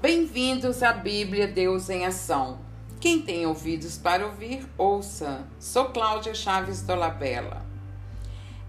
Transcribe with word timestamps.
Bem-vindos 0.00 0.82
à 0.82 0.92
Bíblia 0.92 1.46
Deus 1.46 1.88
em 1.88 2.04
Ação. 2.04 2.58
Quem 3.00 3.22
tem 3.22 3.46
ouvidos 3.46 3.96
para 3.96 4.26
ouvir, 4.26 4.66
ouça. 4.76 5.46
Sou 5.60 5.86
Cláudia 5.86 6.34
Chaves 6.34 6.82
Dolabella. 6.82 7.64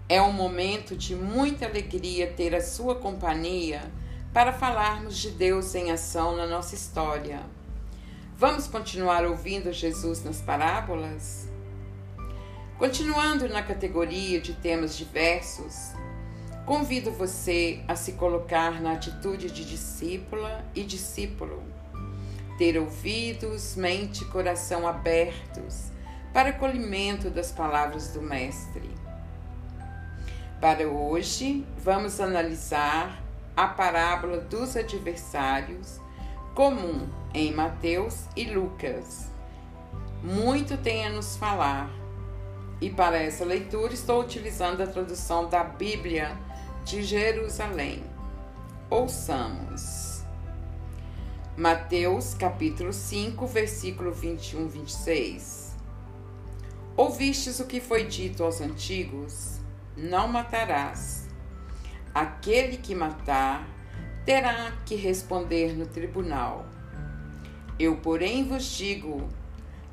É 0.08 0.22
um 0.22 0.32
momento 0.32 0.96
de 0.96 1.16
muita 1.16 1.66
alegria 1.66 2.26
ter 2.26 2.54
a 2.54 2.60
sua 2.60 2.94
companhia 2.94 3.90
para 4.32 4.52
falarmos 4.52 5.16
de 5.16 5.30
Deus 5.30 5.74
em 5.74 5.90
ação 5.90 6.36
na 6.36 6.46
nossa 6.46 6.74
história. 6.74 7.40
Vamos 8.36 8.66
continuar 8.66 9.24
ouvindo 9.24 9.72
Jesus 9.72 10.22
nas 10.22 10.40
parábolas? 10.40 11.48
Continuando 12.78 13.48
na 13.48 13.62
categoria 13.62 14.40
de 14.40 14.52
temas 14.54 14.96
diversos, 14.96 15.92
convido 16.64 17.12
você 17.12 17.80
a 17.86 17.94
se 17.94 18.12
colocar 18.12 18.80
na 18.80 18.92
atitude 18.92 19.50
de 19.50 19.64
discípula 19.64 20.64
e 20.74 20.82
discípulo, 20.82 21.62
ter 22.56 22.78
ouvidos, 22.78 23.76
mente 23.76 24.22
e 24.22 24.26
coração 24.26 24.86
abertos 24.86 25.90
para 26.32 26.50
acolhimento 26.50 27.28
das 27.28 27.52
palavras 27.52 28.08
do 28.08 28.22
Mestre. 28.22 28.90
Para 30.60 30.88
hoje, 30.88 31.66
vamos 31.76 32.18
analisar 32.18 33.22
a 33.56 33.66
parábola 33.66 34.38
dos 34.38 34.76
adversários, 34.76 36.00
comum 36.54 37.06
em 37.34 37.52
Mateus 37.52 38.24
e 38.34 38.44
Lucas. 38.44 39.30
Muito 40.22 40.78
tem 40.78 41.06
a 41.06 41.10
nos 41.10 41.36
falar 41.36 41.90
e 42.80 42.88
para 42.88 43.18
essa 43.18 43.44
leitura 43.44 43.92
estou 43.92 44.22
utilizando 44.22 44.82
a 44.82 44.86
tradução 44.86 45.48
da 45.48 45.62
Bíblia 45.62 46.36
de 46.84 47.02
Jerusalém. 47.02 48.02
Ouçamos. 48.90 50.22
Mateus 51.56 52.34
capítulo 52.34 52.92
5, 52.92 53.46
versículo 53.46 54.12
21, 54.12 54.68
26. 54.68 55.76
Ouvistes 56.96 57.60
o 57.60 57.66
que 57.66 57.80
foi 57.80 58.04
dito 58.04 58.44
aos 58.44 58.60
antigos? 58.60 59.60
Não 59.96 60.28
matarás. 60.28 61.28
Aquele 62.14 62.76
que 62.76 62.94
matar 62.94 63.66
terá 64.24 64.72
que 64.84 64.94
responder 64.94 65.76
no 65.76 65.86
tribunal. 65.86 66.66
Eu, 67.78 67.96
porém, 67.96 68.44
vos 68.46 68.64
digo 68.64 69.28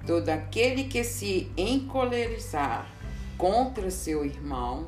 Todo 0.05 0.29
aquele 0.29 0.85
que 0.85 1.03
se 1.03 1.51
encolerizar 1.55 2.89
contra 3.38 3.91
seu 3.91 4.25
irmão 4.25 4.88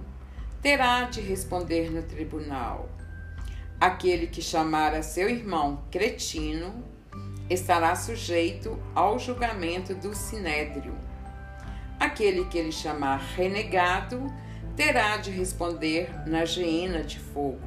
terá 0.63 1.03
de 1.03 1.19
responder 1.19 1.91
no 1.91 2.01
tribunal. 2.01 2.89
Aquele 3.81 4.27
que 4.27 4.41
chamar 4.41 4.93
a 4.95 5.03
seu 5.03 5.29
irmão 5.29 5.83
cretino 5.91 6.85
estará 7.49 7.93
sujeito 7.97 8.81
ao 8.95 9.19
julgamento 9.19 9.93
do 9.93 10.15
sinédrio. 10.15 10.95
Aquele 11.99 12.45
que 12.45 12.61
lhe 12.61 12.71
chamar 12.71 13.19
renegado 13.35 14.25
terá 14.73 15.17
de 15.17 15.31
responder 15.31 16.09
na 16.25 16.45
geena 16.45 17.03
de 17.03 17.19
fogo. 17.19 17.59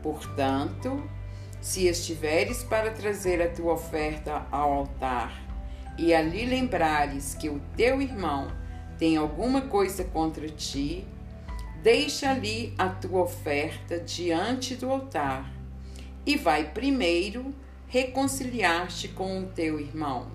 Portanto, 0.00 1.02
se 1.60 1.88
estiveres 1.88 2.62
para 2.62 2.92
trazer 2.92 3.42
a 3.42 3.48
tua 3.48 3.72
oferta 3.72 4.46
ao 4.52 4.72
altar 4.72 5.42
e 5.98 6.14
ali 6.14 6.46
lembrares 6.46 7.34
que 7.34 7.48
o 7.48 7.60
teu 7.76 8.00
irmão 8.00 8.46
tem 8.96 9.16
alguma 9.16 9.62
coisa 9.62 10.04
contra 10.04 10.48
ti, 10.48 11.04
deixa 11.84 12.30
ali 12.30 12.72
a 12.78 12.88
tua 12.88 13.20
oferta 13.20 14.00
diante 14.00 14.74
do 14.74 14.90
altar 14.90 15.52
e 16.24 16.34
vai 16.34 16.72
primeiro 16.72 17.54
reconciliar-te 17.86 19.08
com 19.08 19.40
o 19.40 19.46
teu 19.48 19.78
irmão. 19.78 20.28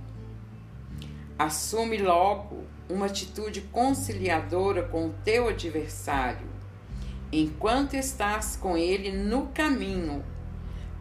Assume 1.39 1.97
logo 1.97 2.65
uma 2.87 3.07
atitude 3.07 3.61
conciliadora 3.61 4.83
com 4.83 5.07
o 5.07 5.15
teu 5.25 5.47
adversário, 5.47 6.45
enquanto 7.31 7.95
estás 7.95 8.55
com 8.55 8.77
ele 8.77 9.11
no 9.11 9.47
caminho, 9.47 10.23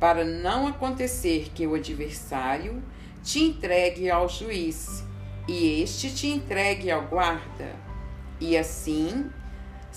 para 0.01 0.25
não 0.25 0.67
acontecer 0.67 1.51
que 1.55 1.67
o 1.67 1.75
adversário 1.75 2.83
te 3.23 3.41
entregue 3.41 4.09
ao 4.09 4.31
juiz, 4.31 5.05
e 5.47 5.83
este 5.83 6.11
te 6.11 6.27
entregue 6.27 6.91
ao 6.91 7.03
guarda, 7.07 7.77
e 8.41 8.57
assim 8.57 9.31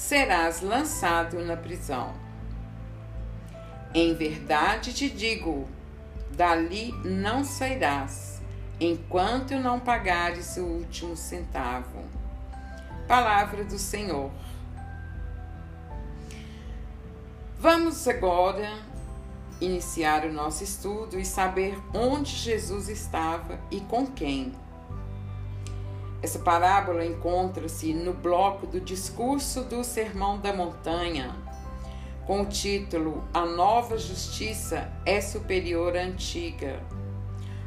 serás 0.02 0.62
lançado 0.62 1.40
na 1.46 1.56
prisão. 1.56 2.12
Em 3.94 4.16
verdade 4.16 4.94
te 4.94 5.08
digo: 5.08 5.68
dali 6.32 6.92
não 7.06 7.44
sairás, 7.44 8.42
enquanto 8.80 9.54
não 9.60 9.80
pagares 9.80 10.58
o 10.58 10.64
último 10.64 11.16
centavo. 11.16 12.04
Palavra 13.08 13.64
do 13.64 13.78
Senhor. 13.78 14.32
Vamos 17.60 18.08
agora 18.08 18.72
iniciar 19.62 20.26
o 20.26 20.34
nosso 20.34 20.64
estudo 20.64 21.20
e 21.20 21.24
saber 21.24 21.78
onde 21.94 22.32
Jesus 22.32 22.90
estava 22.90 23.60
e 23.70 23.80
com 23.82 24.08
quem. 24.08 24.52
Essa 26.22 26.38
parábola 26.38 27.04
encontra-se 27.04 27.94
no 27.94 28.14
bloco 28.14 28.68
do 28.68 28.80
discurso 28.80 29.64
do 29.64 29.84
Sermão 29.84 30.40
da 30.40 30.54
Montanha, 30.54 31.36
com 32.28 32.42
o 32.42 32.46
título 32.46 33.24
A 33.34 33.44
Nova 33.44 33.98
Justiça 33.98 34.92
é 35.04 35.20
Superior 35.20 35.98
à 35.98 36.02
Antiga, 36.02 36.80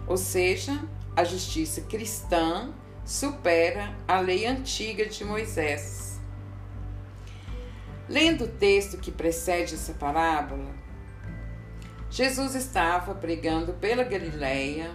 ou 0.07 0.17
seja, 0.17 0.81
a 1.17 1.25
justiça 1.25 1.81
cristã 1.81 2.73
supera 3.05 3.95
a 4.07 4.21
lei 4.21 4.47
antiga 4.47 5.07
de 5.07 5.25
Moisés. 5.25 6.21
Lendo 8.09 8.45
o 8.45 8.49
texto 8.49 8.99
que 8.99 9.11
precede 9.11 9.75
essa 9.75 9.95
parábola, 9.95 10.73
Jesus 12.09 12.55
estava 12.55 13.15
pregando 13.15 13.73
pela 13.75 14.05
Galileia 14.05 14.95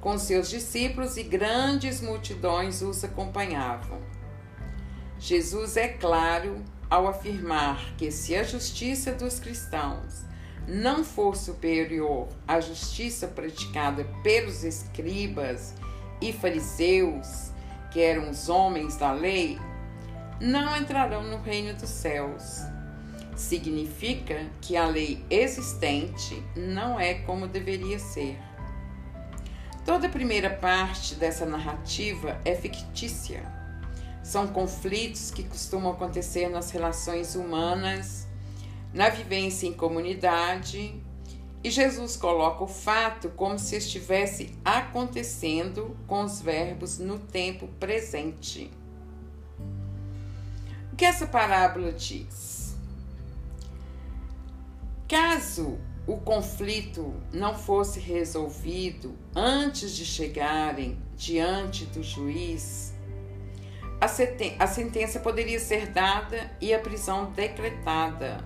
com 0.00 0.16
seus 0.18 0.48
discípulos 0.48 1.16
e 1.16 1.22
grandes 1.22 2.00
multidões 2.00 2.82
os 2.82 3.02
acompanhavam. 3.02 4.00
Jesus 5.18 5.76
é 5.76 5.88
claro 5.88 6.62
ao 6.88 7.08
afirmar 7.08 7.94
que 7.96 8.10
se 8.10 8.34
a 8.34 8.42
justiça 8.42 9.12
dos 9.12 9.40
cristãos 9.40 10.24
não 10.66 11.02
for 11.02 11.36
superior 11.36 12.28
à 12.46 12.60
justiça 12.60 13.26
praticada 13.26 14.04
pelos 14.22 14.64
escribas 14.64 15.74
e 16.20 16.32
fariseus, 16.32 17.50
que 17.90 18.00
eram 18.00 18.30
os 18.30 18.48
homens 18.48 18.96
da 18.96 19.12
lei, 19.12 19.58
não 20.40 20.76
entrarão 20.76 21.22
no 21.22 21.40
reino 21.42 21.74
dos 21.74 21.88
céus 21.88 22.62
significa 23.38 24.46
que 24.60 24.76
a 24.76 24.86
lei 24.86 25.24
existente 25.30 26.42
não 26.56 26.98
é 26.98 27.14
como 27.14 27.46
deveria 27.46 27.98
ser. 27.98 28.36
Toda 29.88 30.06
a 30.06 30.10
primeira 30.10 30.50
parte 30.50 31.14
dessa 31.14 31.46
narrativa 31.46 32.38
é 32.44 32.54
fictícia. 32.54 33.42
São 34.22 34.46
conflitos 34.46 35.30
que 35.30 35.42
costumam 35.42 35.92
acontecer 35.92 36.50
nas 36.50 36.70
relações 36.70 37.34
humanas, 37.34 38.28
na 38.92 39.08
vivência 39.08 39.66
em 39.66 39.72
comunidade, 39.72 41.02
e 41.64 41.70
Jesus 41.70 42.18
coloca 42.18 42.64
o 42.64 42.68
fato 42.68 43.30
como 43.30 43.58
se 43.58 43.76
estivesse 43.76 44.54
acontecendo 44.62 45.96
com 46.06 46.22
os 46.22 46.38
verbos 46.42 46.98
no 46.98 47.18
tempo 47.18 47.66
presente. 47.80 48.70
O 50.92 50.96
que 50.96 51.04
essa 51.06 51.26
parábola 51.26 51.92
diz? 51.92 52.76
Caso 55.08 55.78
o 56.08 56.16
conflito 56.16 57.14
não 57.30 57.54
fosse 57.54 58.00
resolvido 58.00 59.14
antes 59.36 59.94
de 59.94 60.06
chegarem 60.06 60.98
diante 61.14 61.84
do 61.84 62.02
juiz, 62.02 62.94
a 64.00 64.66
sentença 64.66 65.20
poderia 65.20 65.60
ser 65.60 65.88
dada 65.88 66.50
e 66.62 66.72
a 66.72 66.78
prisão 66.78 67.30
decretada. 67.32 68.42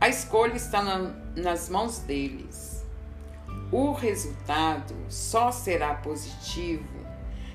A 0.00 0.08
escolha 0.08 0.54
está 0.54 0.82
na, 0.82 0.98
nas 1.34 1.68
mãos 1.68 1.98
deles. 1.98 2.86
O 3.72 3.90
resultado 3.90 4.94
só 5.08 5.50
será 5.50 5.94
positivo 5.94 6.86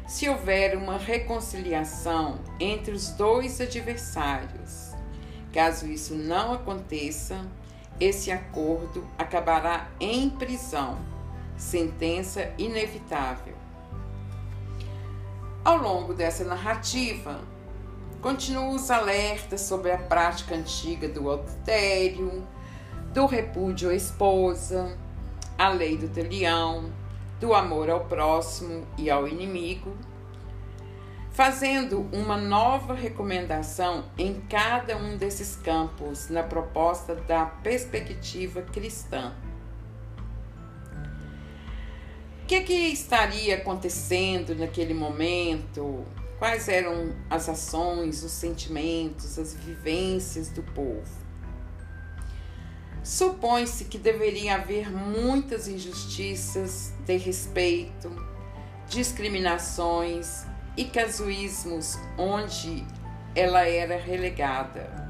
se 0.06 0.28
houver 0.28 0.76
uma 0.76 0.98
reconciliação 0.98 2.42
entre 2.60 2.92
os 2.92 3.10
dois 3.12 3.62
adversários 3.62 4.94
Caso 5.54 5.86
isso 5.86 6.16
não 6.16 6.52
aconteça, 6.52 7.46
esse 8.00 8.32
acordo 8.32 9.06
acabará 9.18 9.88
em 10.00 10.30
prisão, 10.30 10.98
sentença 11.58 12.52
inevitável. 12.58 13.54
Ao 15.64 15.78
longo 15.78 16.14
dessa 16.14 16.44
narrativa, 16.44 17.40
continua 18.22 18.76
os 18.76 18.92
alertas 18.92 19.62
sobre 19.62 19.92
a 19.92 19.98
prática 19.98 20.56
antiga 20.56 21.08
do 21.08 21.32
adultério, 21.32 22.46
do 23.14 23.26
repúdio 23.26 23.90
à 23.90 23.96
esposa, 23.96 24.98
a 25.58 25.70
lei 25.70 25.98
do 25.98 26.10
telião, 26.10 26.92
do 27.40 27.54
amor 27.54 27.90
ao 27.90 28.06
próximo 28.06 28.86
e 28.98 29.10
ao 29.10 29.28
inimigo, 29.28 29.96
fazendo 31.34 32.08
uma 32.14 32.38
nova 32.38 32.94
recomendação 32.94 34.06
em 34.20 34.40
cada 34.42 34.96
um 34.96 35.18
desses 35.18 35.56
campos 35.56 36.30
na 36.30 36.44
proposta 36.44 37.16
da 37.16 37.46
perspectiva 37.46 38.62
cristã. 38.62 39.34
O 42.44 42.46
que, 42.46 42.62
que 42.62 42.74
estaria 42.74 43.56
acontecendo 43.56 44.54
naquele 44.54 44.94
momento? 44.94 46.06
Quais 46.38 46.68
eram 46.70 47.16
as 47.30 47.50
ações, 47.50 48.22
os 48.24 48.32
sentimentos, 48.32 49.40
as 49.40 49.56
vivências 49.56 50.50
do 50.50 50.62
povo? 50.62 51.24
Supõe-se 53.04 53.86
que 53.86 53.98
deveria 53.98 54.56
haver 54.56 54.92
muitas 54.92 55.68
injustiças, 55.68 56.94
desrespeito, 57.06 58.12
discriminações 58.88 60.46
e 60.76 60.86
casuísmos 60.86 61.98
onde 62.18 62.86
ela 63.36 63.68
era 63.68 63.98
relegada. 63.98 65.04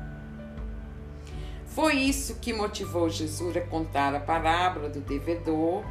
Foi 1.67 1.95
isso 1.95 2.35
que 2.35 2.53
motivou 2.53 3.09
Jesus 3.09 3.57
a 3.57 3.61
contar 3.61 4.13
a 4.13 4.19
parábola 4.19 4.89
do 4.89 5.01
devedor 5.01 5.83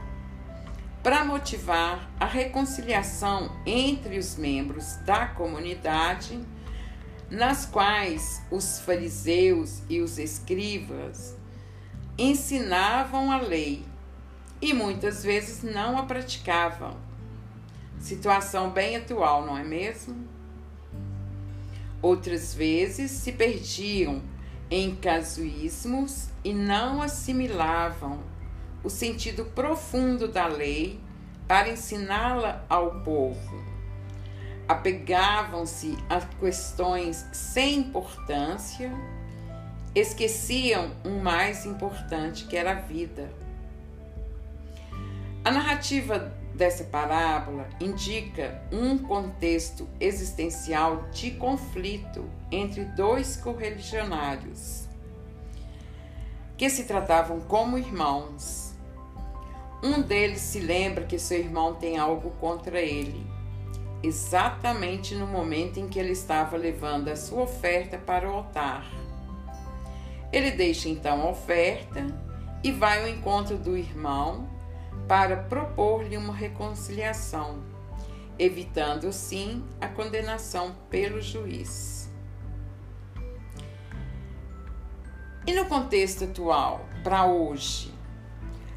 para 1.03 1.25
motivar 1.25 2.09
a 2.21 2.27
reconciliação 2.27 3.51
entre 3.67 4.17
os 4.17 4.37
membros 4.37 4.97
da 5.05 5.27
comunidade, 5.27 6.41
nas 7.29 7.67
quais 7.67 8.43
os 8.51 8.79
fariseus 8.79 9.83
e 9.89 10.01
os 10.01 10.19
escribas 10.19 11.37
ensinavam 12.17 13.33
a 13.33 13.39
lei 13.39 13.85
e 14.61 14.73
muitas 14.73 15.25
vezes 15.25 15.63
não 15.63 15.99
a 15.99 16.05
praticavam. 16.05 16.97
Situação 18.03 18.69
bem 18.71 18.97
atual, 18.97 19.47
não 19.47 19.57
é 19.57 19.63
mesmo? 19.63 20.27
Outras 22.03 22.53
vezes 22.53 23.13
se 23.13 23.31
perdiam 23.31 24.21
em 24.69 24.97
casuísmos 24.97 26.29
e 26.43 26.53
não 26.53 27.01
assimilavam 27.01 28.19
o 28.83 28.91
sentido 28.91 29.45
profundo 29.45 30.27
da 30.27 30.49
lei 30.49 30.99
para 31.47 31.69
ensiná-la 31.69 32.65
ao 32.69 33.03
povo. 33.03 33.63
Apegavam-se 34.67 35.97
a 36.11 36.21
questões 36.21 37.25
sem 37.33 37.79
importância, 37.79 38.91
esqueciam 39.95 40.91
o 41.05 41.23
mais 41.23 41.65
importante 41.65 42.47
que 42.47 42.57
era 42.57 42.73
a 42.73 42.81
vida. 42.81 43.33
A 45.45 45.53
narrativa 45.53 46.42
dessa 46.55 46.85
parábola 46.85 47.69
indica 47.81 48.63
um 48.71 48.99
contexto 48.99 49.89
existencial 49.99 51.09
de 51.11 51.33
conflito 51.33 52.25
entre 52.51 52.85
dois 52.85 53.37
correligionários 53.37 54.87
que 56.57 56.69
se 56.69 56.85
tratavam 56.85 57.41
como 57.41 57.79
irmãos 57.79 58.73
um 59.83 60.01
deles 60.01 60.41
se 60.41 60.61
lembra 60.61 61.05
que 61.05 61.19
seu 61.19 61.41
irmão 61.41 61.75
tem 61.75 61.99
algo 61.99 62.31
contra 62.39 62.81
ele, 62.81 63.27
exatamente 64.01 65.13
no 65.17 65.27
momento 65.27 65.81
em 65.81 65.89
que 65.89 65.99
ele 65.99 66.13
estava 66.13 66.57
levando 66.57 67.09
a 67.09 67.17
sua 67.17 67.43
oferta 67.43 67.99
para 67.99 68.31
o 68.31 68.33
altar. 68.33 68.87
Ele 70.33 70.53
deixa 70.53 70.89
então 70.89 71.23
a 71.23 71.31
oferta 71.31 72.07
e 72.63 72.71
vai 72.71 73.03
ao 73.03 73.09
encontro 73.09 73.59
do 73.59 73.77
irmão 73.77 74.49
para 75.09 75.37
propor-lhe 75.37 76.17
uma 76.17 76.35
reconciliação, 76.35 77.63
evitando 78.39 79.09
assim 79.09 79.65
a 79.81 79.89
condenação 79.89 80.75
pelo 80.89 81.21
juiz. 81.21 82.11
E 85.47 85.53
no 85.53 85.67
contexto 85.67 86.25
atual, 86.25 86.87
para 87.03 87.27
hoje, 87.27 87.93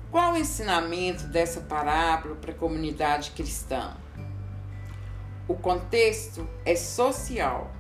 qual 0.09 0.33
o 0.33 0.37
ensinamento 0.37 1.27
dessa 1.27 1.61
parábola 1.61 2.35
para 2.35 2.51
a 2.51 2.55
comunidade 2.55 3.31
cristã? 3.31 3.95
O 5.47 5.53
contexto 5.53 6.49
é 6.65 6.75
social 6.75 7.71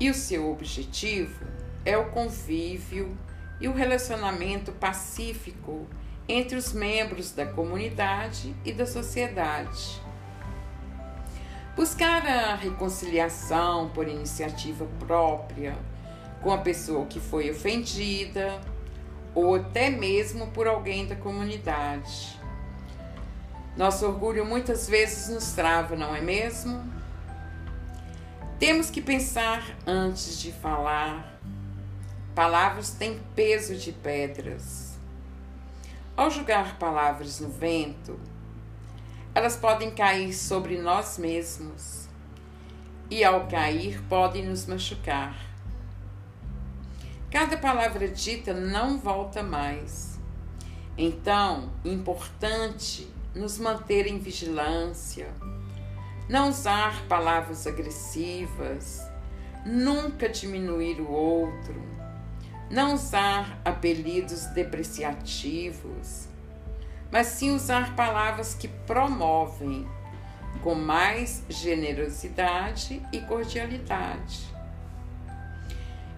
e 0.00 0.08
o 0.08 0.14
seu 0.14 0.50
objetivo 0.50 1.44
é 1.84 1.98
o 1.98 2.10
convívio 2.10 3.16
e 3.60 3.68
o 3.68 3.74
relacionamento 3.74 4.72
pacífico 4.72 5.86
entre 6.32 6.56
os 6.56 6.72
membros 6.72 7.32
da 7.32 7.44
comunidade 7.44 8.54
e 8.64 8.72
da 8.72 8.86
sociedade. 8.86 10.00
Buscar 11.76 12.26
a 12.26 12.54
reconciliação 12.54 13.90
por 13.90 14.08
iniciativa 14.08 14.86
própria 14.98 15.76
com 16.40 16.50
a 16.50 16.58
pessoa 16.58 17.06
que 17.06 17.20
foi 17.20 17.50
ofendida 17.50 18.60
ou 19.34 19.54
até 19.54 19.90
mesmo 19.90 20.46
por 20.48 20.66
alguém 20.66 21.06
da 21.06 21.16
comunidade. 21.16 22.40
Nosso 23.76 24.06
orgulho 24.06 24.44
muitas 24.44 24.88
vezes 24.88 25.28
nos 25.28 25.52
trava, 25.52 25.96
não 25.96 26.14
é 26.14 26.20
mesmo? 26.20 26.82
Temos 28.58 28.90
que 28.90 29.00
pensar 29.00 29.64
antes 29.86 30.40
de 30.40 30.52
falar. 30.52 31.38
Palavras 32.34 32.90
têm 32.90 33.20
peso 33.34 33.74
de 33.74 33.92
pedras. 33.92 34.91
Ao 36.14 36.30
jogar 36.30 36.78
palavras 36.78 37.40
no 37.40 37.48
vento, 37.48 38.20
elas 39.34 39.56
podem 39.56 39.90
cair 39.90 40.34
sobre 40.34 40.78
nós 40.78 41.16
mesmos 41.16 42.06
e, 43.10 43.24
ao 43.24 43.46
cair, 43.46 43.98
podem 44.10 44.44
nos 44.44 44.66
machucar. 44.66 45.34
Cada 47.30 47.56
palavra 47.56 48.08
dita 48.08 48.52
não 48.52 48.98
volta 48.98 49.42
mais. 49.42 50.20
Então, 50.98 51.70
importante 51.82 53.10
nos 53.34 53.58
manter 53.58 54.06
em 54.06 54.18
vigilância, 54.18 55.32
não 56.28 56.50
usar 56.50 57.06
palavras 57.08 57.66
agressivas, 57.66 59.00
nunca 59.64 60.28
diminuir 60.28 61.00
o 61.00 61.10
outro, 61.10 61.91
não 62.72 62.94
usar 62.94 63.60
apelidos 63.66 64.46
depreciativos, 64.46 66.26
mas 67.10 67.26
sim 67.26 67.54
usar 67.54 67.94
palavras 67.94 68.54
que 68.54 68.66
promovem 68.66 69.86
com 70.62 70.74
mais 70.74 71.44
generosidade 71.50 73.02
e 73.12 73.20
cordialidade. 73.20 74.50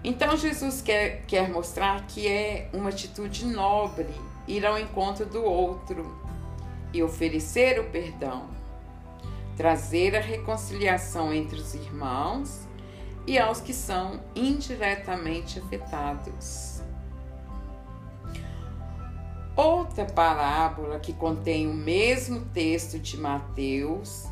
Então 0.01 0.37
Jesus 0.37 0.81
quer, 0.81 1.23
quer 1.27 1.49
mostrar 1.49 2.07
que 2.07 2.25
é 2.25 2.69
uma 2.71 2.89
atitude 2.89 3.45
nobre 3.45 4.07
ir 4.47 4.65
ao 4.65 4.79
encontro 4.79 5.25
do 5.25 5.43
outro 5.43 6.17
e 6.93 7.03
oferecer 7.03 7.81
o 7.81 7.89
perdão, 7.89 8.47
trazer 9.57 10.15
a 10.15 10.21
reconciliação 10.21 11.33
entre 11.33 11.59
os 11.59 11.75
irmãos 11.75 12.64
e 13.27 13.39
aos 13.39 13.59
que 13.59 13.73
são 13.73 14.21
indiretamente 14.35 15.59
afetados. 15.59 16.81
Outra 19.55 20.05
parábola 20.05 20.99
que 20.99 21.13
contém 21.13 21.67
o 21.67 21.73
mesmo 21.73 22.41
texto 22.47 22.99
de 22.99 23.15
Mateus 23.17 24.25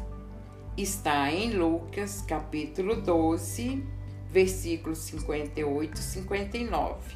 está 0.75 1.31
em 1.31 1.53
Lucas, 1.53 2.21
capítulo 2.27 2.95
12, 2.97 3.87
versículos 4.29 4.97
58 4.97 5.97
e 5.97 6.03
59. 6.03 7.15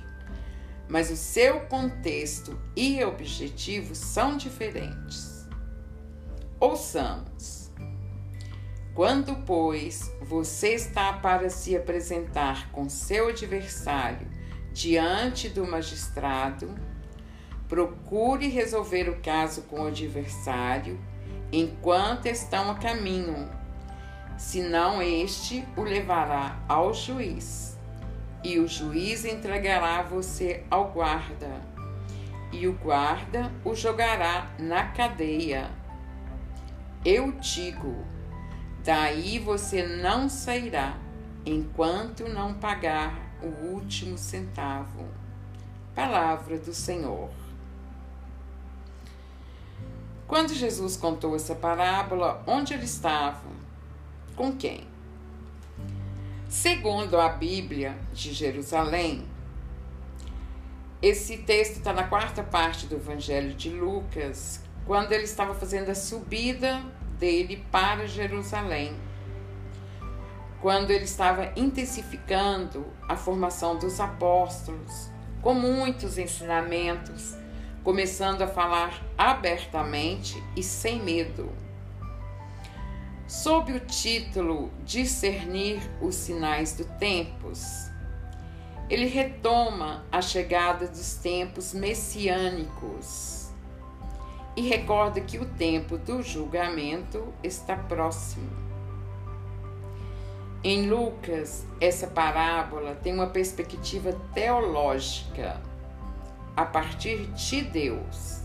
Mas 0.88 1.12
o 1.12 1.18
seu 1.18 1.62
contexto 1.62 2.58
e 2.76 3.04
objetivo 3.04 3.94
são 3.94 4.38
diferentes. 4.38 5.46
Ouçamos. 6.60 7.67
Quando, 8.98 9.36
pois, 9.46 10.12
você 10.24 10.70
está 10.70 11.14
para 11.14 11.52
se 11.52 11.78
apresentar 11.78 12.72
com 12.72 12.90
seu 12.90 13.28
adversário 13.28 14.28
diante 14.74 15.50
do 15.50 15.68
magistrado, 15.68 16.74
procure 17.70 18.48
resolver 18.48 19.08
o 19.08 19.22
caso 19.22 19.62
com 19.70 19.82
o 19.82 19.86
adversário 19.86 21.00
enquanto 21.52 22.26
estão 22.26 22.72
a 22.72 22.74
caminho 22.74 23.48
senão 24.36 25.00
este 25.00 25.64
o 25.78 25.84
levará 25.84 26.58
ao 26.68 26.92
juiz, 26.92 27.78
e 28.44 28.58
o 28.58 28.68
juiz 28.68 29.26
entregará 29.26 30.02
você 30.02 30.64
ao 30.72 30.90
guarda, 30.90 31.62
e 32.52 32.68
o 32.68 32.74
guarda 32.74 33.52
o 33.64 33.76
jogará 33.76 34.48
na 34.58 34.86
cadeia. 34.88 35.70
Eu 37.06 37.32
digo, 37.34 38.17
daí 38.88 39.38
você 39.38 39.86
não 39.86 40.30
sairá 40.30 40.98
enquanto 41.46 42.26
não 42.30 42.54
pagar 42.54 43.20
o 43.44 43.48
último 43.74 44.18
centavo. 44.18 45.06
Palavra 45.94 46.58
do 46.58 46.74
Senhor. 46.74 47.30
Quando 50.26 50.54
Jesus 50.54 50.96
contou 50.96 51.36
essa 51.36 51.54
parábola, 51.54 52.42
onde 52.48 52.74
ele 52.74 52.86
estava? 52.86 53.50
Com 54.38 54.56
quem? 54.56 54.88
Segundo 56.48 57.20
a 57.20 57.28
Bíblia 57.28 57.98
de 58.14 58.32
Jerusalém, 58.32 59.28
esse 61.02 61.40
texto 61.40 61.80
está 61.80 61.92
na 61.92 62.06
quarta 62.06 62.42
parte 62.42 62.86
do 62.86 62.96
Evangelho 62.96 63.54
de 63.54 63.70
Lucas, 63.70 64.62
quando 64.86 65.12
ele 65.12 65.26
estava 65.26 65.54
fazendo 65.54 65.90
a 65.90 65.96
subida 65.96 66.82
dele 67.20 67.66
para 67.72 68.08
Jerusalém, 68.08 68.96
quando 70.62 70.92
ele 70.92 71.06
estava 71.06 71.52
intensificando 71.56 72.86
a 73.08 73.16
formação 73.16 73.78
dos 73.78 74.00
apóstolos, 74.00 75.10
com 75.42 75.54
muitos 75.54 76.18
ensinamentos 76.18 77.36
começando 77.88 78.42
a 78.42 78.48
falar 78.48 79.02
abertamente 79.18 80.44
e 80.58 80.62
sem 80.62 81.02
medo. 81.02 81.50
Sob 83.26 83.72
o 83.72 83.80
título 83.80 84.70
Discernir 84.84 85.80
os 86.02 86.16
Sinais 86.16 86.76
do 86.76 86.84
Tempos, 86.98 87.90
ele 88.90 89.06
retoma 89.06 90.06
a 90.12 90.22
chegada 90.22 90.86
dos 90.86 91.14
tempos 91.16 91.74
messiânicos 91.74 93.47
e 94.58 94.62
recorda 94.62 95.22
que 95.22 95.38
o 95.38 95.46
tempo 95.46 96.00
do 96.00 96.24
julgamento 96.24 97.32
está 97.44 97.76
próximo. 97.76 98.50
Em 100.64 100.90
Lucas, 100.90 101.64
essa 101.80 102.08
parábola 102.08 102.96
tem 102.96 103.14
uma 103.14 103.28
perspectiva 103.28 104.14
teológica 104.34 105.62
a 106.56 106.66
partir 106.66 107.28
de 107.28 107.62
Deus 107.62 108.42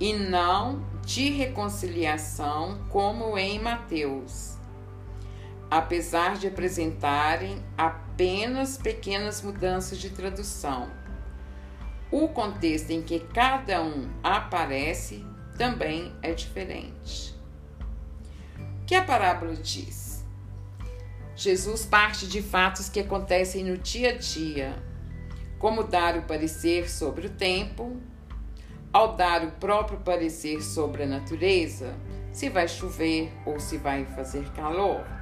e 0.00 0.14
não 0.14 0.82
de 1.04 1.28
reconciliação, 1.28 2.78
como 2.88 3.36
em 3.36 3.58
Mateus. 3.58 4.56
Apesar 5.70 6.36
de 6.36 6.46
apresentarem 6.46 7.62
apenas 7.76 8.78
pequenas 8.78 9.42
mudanças 9.42 9.98
de 9.98 10.08
tradução, 10.08 10.90
o 12.10 12.28
contexto 12.28 12.90
em 12.90 13.02
que 13.02 13.20
cada 13.20 13.82
um 13.82 14.08
aparece 14.22 15.24
também 15.58 16.14
é 16.22 16.32
diferente. 16.32 17.34
O 18.82 18.86
que 18.86 18.94
a 18.94 19.02
parábola 19.02 19.54
diz? 19.56 20.24
Jesus 21.34 21.84
parte 21.84 22.26
de 22.26 22.40
fatos 22.40 22.88
que 22.88 23.00
acontecem 23.00 23.64
no 23.64 23.76
dia 23.76 24.10
a 24.10 24.16
dia, 24.16 24.82
como 25.58 25.82
dar 25.82 26.16
o 26.16 26.22
parecer 26.22 26.88
sobre 26.88 27.26
o 27.26 27.30
tempo, 27.30 28.00
ao 28.92 29.16
dar 29.16 29.44
o 29.44 29.50
próprio 29.52 29.98
parecer 29.98 30.62
sobre 30.62 31.02
a 31.02 31.06
natureza, 31.06 31.94
se 32.32 32.48
vai 32.48 32.68
chover 32.68 33.32
ou 33.44 33.58
se 33.60 33.76
vai 33.76 34.06
fazer 34.06 34.50
calor. 34.52 35.15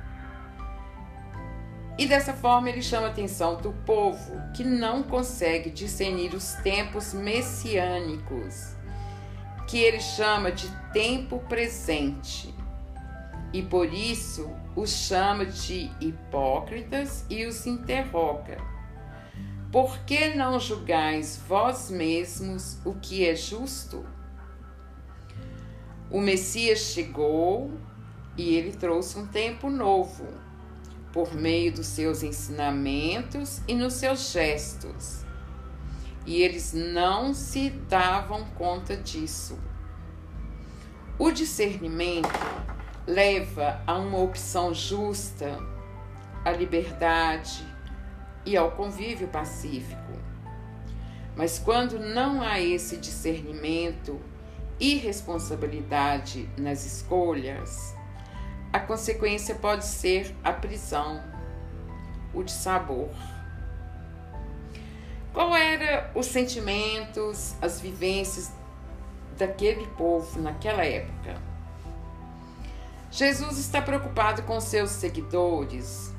E 1.96 2.06
dessa 2.06 2.32
forma 2.32 2.68
ele 2.68 2.82
chama 2.82 3.06
a 3.06 3.10
atenção 3.10 3.56
do 3.56 3.72
povo 3.86 4.40
que 4.52 4.64
não 4.64 5.02
consegue 5.02 5.70
discernir 5.70 6.34
os 6.34 6.54
tempos 6.54 7.14
messiânicos, 7.14 8.74
que 9.68 9.78
ele 9.78 10.00
chama 10.00 10.50
de 10.50 10.68
tempo 10.92 11.38
presente. 11.48 12.54
E 13.52 13.62
por 13.62 13.92
isso 13.92 14.50
os 14.74 14.90
chama 14.90 15.46
de 15.46 15.90
hipócritas 16.00 17.24
e 17.30 17.46
os 17.46 17.64
interroga 17.66 18.74
por 19.74 19.98
que 20.04 20.36
não 20.36 20.60
julgais 20.60 21.42
vós 21.48 21.90
mesmos 21.90 22.78
o 22.84 22.94
que 22.94 23.28
é 23.28 23.34
justo? 23.34 24.06
O 26.08 26.20
Messias 26.20 26.78
chegou 26.78 27.72
e 28.36 28.54
ele 28.54 28.70
trouxe 28.70 29.18
um 29.18 29.26
tempo 29.26 29.68
novo, 29.68 30.28
por 31.14 31.32
meio 31.32 31.70
dos 31.72 31.86
seus 31.86 32.24
ensinamentos 32.24 33.60
e 33.68 33.74
nos 33.76 33.92
seus 33.94 34.32
gestos. 34.32 35.24
E 36.26 36.42
eles 36.42 36.72
não 36.72 37.32
se 37.32 37.70
davam 37.70 38.44
conta 38.56 38.96
disso. 38.96 39.56
O 41.16 41.30
discernimento 41.30 42.28
leva 43.06 43.80
a 43.86 43.96
uma 43.96 44.18
opção 44.18 44.74
justa, 44.74 45.56
a 46.44 46.50
liberdade, 46.50 47.64
e 48.44 48.56
ao 48.56 48.72
convívio 48.72 49.28
pacífico. 49.28 50.12
Mas 51.36 51.60
quando 51.60 51.96
não 51.96 52.42
há 52.42 52.60
esse 52.60 52.96
discernimento 52.96 54.20
e 54.80 54.96
responsabilidade 54.96 56.48
nas 56.58 56.84
escolhas, 56.84 57.94
a 58.74 58.80
consequência 58.80 59.54
pode 59.54 59.86
ser 59.86 60.34
a 60.42 60.52
prisão, 60.52 61.22
o 62.34 62.42
dissabor. 62.42 63.08
Qual 65.32 65.54
eram 65.54 66.10
os 66.12 66.26
sentimentos, 66.26 67.54
as 67.62 67.80
vivências 67.80 68.50
daquele 69.38 69.86
povo 69.96 70.40
naquela 70.40 70.84
época? 70.84 71.40
Jesus 73.12 73.58
está 73.58 73.80
preocupado 73.80 74.42
com 74.42 74.60
seus 74.60 74.90
seguidores, 74.90 76.12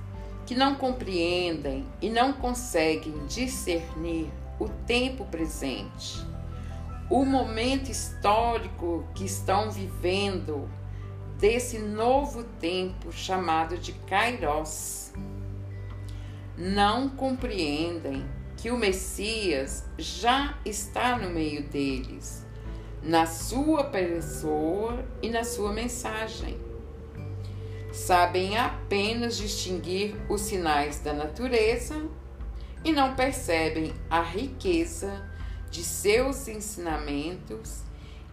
que 0.46 0.56
não 0.56 0.76
compreendem 0.76 1.86
e 2.02 2.10
não 2.10 2.32
conseguem 2.32 3.26
discernir 3.28 4.32
o 4.58 4.70
tempo 4.88 5.26
presente, 5.26 6.26
o 7.10 7.26
momento 7.26 7.92
histórico 7.92 9.06
que 9.14 9.26
estão 9.26 9.70
vivendo 9.70 10.70
desse 11.40 11.80
novo 11.80 12.44
tempo 12.60 13.12
chamado 13.12 13.78
de 13.78 13.94
Kairos. 13.94 15.12
Não 16.58 17.10
compreendem 17.10 18.26
que 18.58 18.72
o 18.72 18.78
Messias 18.78 19.86
já 19.98 20.58
está 20.66 21.18
no 21.18 21.30
meio 21.30 21.64
deles, 21.70 22.46
na 23.04 23.26
sua 23.26 23.84
pessoa 23.84 25.06
e 25.22 25.30
na 25.30 25.44
sua 25.44 25.74
mensagem 25.74 26.66
sabem 27.96 28.58
apenas 28.58 29.38
distinguir 29.38 30.16
os 30.30 30.42
sinais 30.42 31.00
da 31.00 31.14
natureza 31.14 31.96
e 32.84 32.92
não 32.92 33.16
percebem 33.16 33.94
a 34.10 34.22
riqueza 34.22 35.26
de 35.72 35.82
seus 35.82 36.50
ensinamentos 36.50 37.84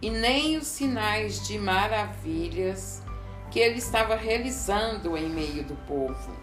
e 0.03 0.09
nem 0.09 0.57
os 0.57 0.67
sinais 0.67 1.47
de 1.47 1.57
maravilhas 1.57 3.01
que 3.49 3.57
ele 3.57 3.77
estava 3.77 4.17
realizando 4.17 5.15
em 5.15 5.29
meio 5.29 5.63
do 5.63 5.77
povo. 5.87 6.35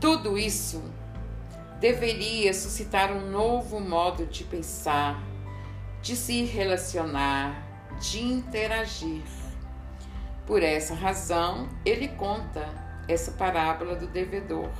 Tudo 0.00 0.36
isso 0.36 0.82
deveria 1.78 2.52
suscitar 2.52 3.12
um 3.12 3.30
novo 3.30 3.78
modo 3.78 4.26
de 4.26 4.42
pensar, 4.42 5.22
de 6.02 6.16
se 6.16 6.42
relacionar, 6.42 7.62
de 8.00 8.20
interagir. 8.20 9.22
Por 10.48 10.64
essa 10.64 10.96
razão, 10.96 11.68
ele 11.84 12.08
conta 12.08 12.68
essa 13.06 13.30
parábola 13.30 13.94
do 13.94 14.08
devedor. 14.08 14.72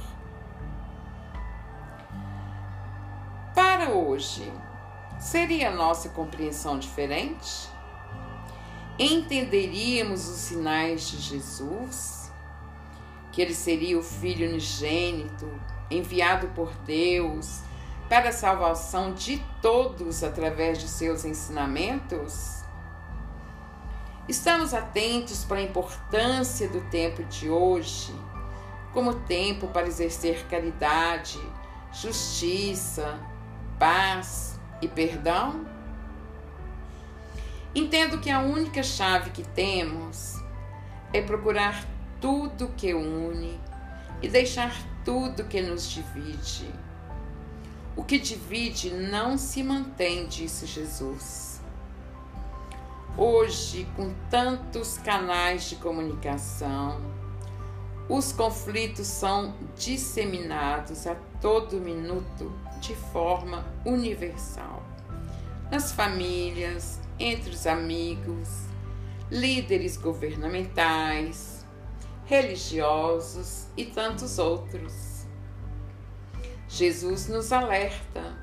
Para 3.55 3.91
hoje, 3.91 4.51
seria 5.21 5.71
nossa 5.71 6.09
compreensão 6.09 6.79
diferente? 6.79 7.69
Entenderíamos 8.99 10.27
os 10.27 10.39
sinais 10.39 11.09
de 11.09 11.19
Jesus? 11.19 12.33
Que 13.31 13.43
ele 13.43 13.55
seria 13.55 13.99
o 13.99 14.03
Filho 14.03 14.49
unigênito, 14.49 15.49
enviado 15.91 16.49
por 16.49 16.73
Deus 16.87 17.61
para 18.09 18.31
a 18.31 18.33
salvação 18.33 19.13
de 19.13 19.45
todos 19.63 20.25
através 20.25 20.79
de 20.79 20.89
seus 20.89 21.25
ensinamentos? 21.25 22.65
Estamos 24.27 24.73
atentos 24.73 25.45
para 25.45 25.59
a 25.59 25.63
importância 25.63 26.69
do 26.69 26.81
tempo 26.91 27.23
de 27.25 27.51
hoje 27.51 28.15
como 28.93 29.15
tempo 29.15 29.69
para 29.69 29.87
exercer 29.87 30.47
caridade, 30.47 31.41
justiça, 31.93 33.19
paz 33.79 34.60
e 34.81 34.89
perdão? 34.89 35.67
Entendo 37.75 38.19
que 38.19 38.31
a 38.31 38.41
única 38.41 38.83
chave 38.83 39.31
que 39.31 39.43
temos 39.43 40.43
é 41.13 41.23
procurar 41.23 41.85
tudo 42.21 42.75
que 42.77 42.93
une 42.95 43.61
e 44.21 44.29
deixar 44.29 44.75
tudo 45.05 45.45
que 45.45 45.61
nos 45.61 45.89
divide. 45.89 46.69
O 47.97 48.05
que 48.05 48.19
divide 48.19 48.91
não 48.91 49.37
se 49.37 49.63
mantém, 49.63 50.27
disse 50.27 50.67
Jesus. 50.67 51.61
Hoje, 53.17 53.87
com 53.97 54.15
tantos 54.31 54.99
canais 54.99 55.69
de 55.69 55.77
comunicação, 55.77 57.01
os 58.09 58.33
conflitos 58.33 59.07
são 59.07 59.55
disseminados 59.77 61.07
a 61.07 61.15
todo 61.41 61.81
minuto 61.81 62.53
de 62.81 62.95
forma 62.95 63.65
universal. 63.85 64.83
Nas 65.71 65.93
famílias, 65.93 67.01
entre 67.19 67.51
os 67.51 67.67
amigos, 67.67 68.49
líderes 69.31 69.97
governamentais, 69.97 71.65
religiosos 72.27 73.67
e 73.77 73.85
tantos 73.85 74.39
outros. 74.39 75.27
Jesus 76.69 77.29
nos 77.29 77.53
alerta. 77.53 78.39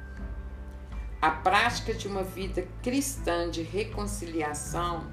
A 1.22 1.32
prática 1.32 1.94
de 1.94 2.08
uma 2.08 2.24
vida 2.24 2.68
cristã 2.84 3.50
de 3.50 3.64
reconciliação 3.64 5.08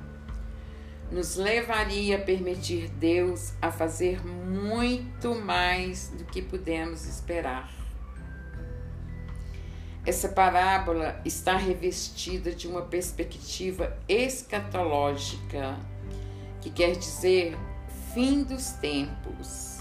nos 1.10 1.36
levaria 1.36 2.16
a 2.16 2.20
permitir 2.20 2.88
Deus 2.90 3.52
a 3.62 3.70
fazer 3.70 4.24
muito 4.26 5.34
mais 5.34 6.08
do 6.08 6.24
que 6.24 6.42
pudemos 6.42 7.06
esperar. 7.06 7.83
Essa 10.06 10.28
parábola 10.28 11.18
está 11.24 11.56
revestida 11.56 12.52
de 12.52 12.68
uma 12.68 12.82
perspectiva 12.82 13.96
escatológica, 14.06 15.78
que 16.60 16.70
quer 16.70 16.92
dizer 16.94 17.56
fim 18.12 18.42
dos 18.42 18.70
tempos, 18.72 19.78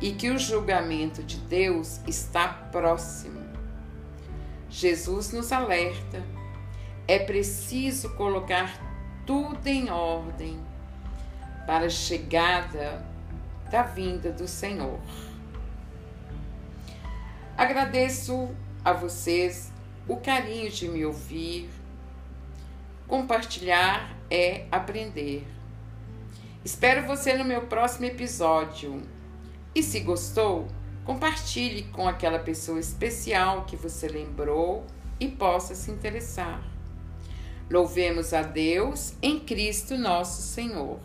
e 0.00 0.12
que 0.12 0.30
o 0.30 0.38
julgamento 0.38 1.22
de 1.22 1.36
Deus 1.36 2.00
está 2.08 2.48
próximo. 2.48 3.40
Jesus 4.68 5.32
nos 5.32 5.52
alerta: 5.52 6.24
é 7.06 7.20
preciso 7.20 8.14
colocar 8.16 8.80
tudo 9.24 9.64
em 9.68 9.90
ordem 9.90 10.58
para 11.68 11.86
a 11.86 11.90
chegada 11.90 13.06
da 13.70 13.84
vinda 13.84 14.32
do 14.32 14.48
Senhor. 14.48 14.98
Agradeço 17.56 18.50
a 18.84 18.92
vocês 18.92 19.72
o 20.08 20.16
carinho 20.16 20.70
de 20.70 20.88
me 20.88 21.04
ouvir. 21.04 21.68
Compartilhar 23.06 24.16
é 24.30 24.66
aprender. 24.70 25.46
Espero 26.64 27.06
você 27.06 27.36
no 27.36 27.44
meu 27.44 27.62
próximo 27.62 28.06
episódio. 28.06 29.02
E 29.74 29.82
se 29.82 30.00
gostou, 30.00 30.68
compartilhe 31.04 31.84
com 31.84 32.08
aquela 32.08 32.38
pessoa 32.38 32.80
especial 32.80 33.64
que 33.64 33.76
você 33.76 34.08
lembrou 34.08 34.84
e 35.18 35.28
possa 35.28 35.74
se 35.74 35.90
interessar. 35.90 36.62
Louvemos 37.70 38.32
a 38.32 38.42
Deus 38.42 39.14
em 39.22 39.38
Cristo 39.38 39.96
nosso 39.96 40.42
Senhor. 40.42 40.98